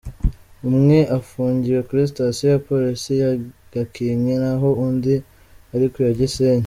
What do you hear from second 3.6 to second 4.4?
Gakenke